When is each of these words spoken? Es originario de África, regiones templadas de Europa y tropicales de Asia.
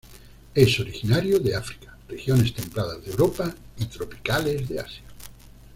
Es 0.55 0.79
originario 0.79 1.37
de 1.37 1.53
África, 1.55 1.95
regiones 2.09 2.55
templadas 2.55 3.05
de 3.05 3.11
Europa 3.11 3.53
y 3.77 3.85
tropicales 3.85 4.67
de 4.67 4.79
Asia. 4.79 5.03